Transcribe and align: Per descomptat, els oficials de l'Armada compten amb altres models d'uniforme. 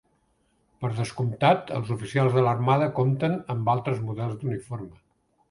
Per 0.85 0.89
descomptat, 0.99 1.69
els 1.79 1.91
oficials 1.97 2.39
de 2.39 2.43
l'Armada 2.47 2.89
compten 3.01 3.37
amb 3.57 3.71
altres 3.77 4.03
models 4.09 4.41
d'uniforme. 4.43 4.99